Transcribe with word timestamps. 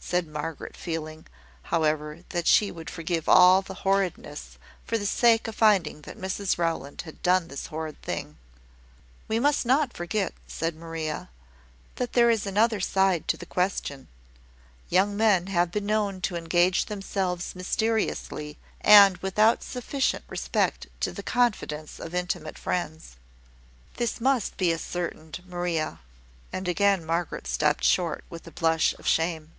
said 0.00 0.26
Margaret, 0.28 0.74
feeling, 0.76 1.26
however, 1.64 2.24
that 2.30 2.46
she 2.46 2.70
would 2.70 2.88
forgive 2.88 3.28
all 3.28 3.60
the 3.60 3.80
horridness 3.84 4.56
for 4.86 4.96
the 4.96 5.04
sake 5.04 5.46
of 5.46 5.54
finding 5.56 6.00
that 6.02 6.16
Mrs 6.16 6.56
Rowland 6.56 7.02
had 7.02 7.20
done 7.22 7.48
this 7.48 7.66
horrid 7.66 8.00
thing. 8.00 8.38
"We 9.26 9.38
must 9.38 9.66
not 9.66 9.92
forget," 9.94 10.32
said 10.46 10.74
Maria, 10.76 11.28
"that 11.96 12.14
there 12.14 12.30
is 12.30 12.46
another 12.46 12.80
side 12.80 13.28
to 13.28 13.36
the 13.36 13.44
question. 13.44 14.08
Young 14.88 15.14
men 15.14 15.48
have 15.48 15.70
been 15.72 15.84
known 15.84 16.22
to 16.22 16.36
engage 16.36 16.86
themselves 16.86 17.54
mysteriously, 17.54 18.56
and 18.80 19.18
without 19.18 19.62
sufficient 19.62 20.24
respect 20.28 20.86
to 21.00 21.12
the 21.12 21.24
confidence 21.24 21.98
of 22.00 22.14
intimate 22.14 22.56
friends." 22.58 23.16
"This 23.98 24.22
must 24.22 24.56
be 24.56 24.72
ascertained, 24.72 25.42
Maria;" 25.46 25.98
and 26.50 26.66
again 26.66 27.04
Margaret 27.04 27.46
stopped 27.46 27.84
short 27.84 28.24
with 28.30 28.46
a 28.46 28.52
blush 28.52 28.94
of 28.98 29.06
shame. 29.06 29.52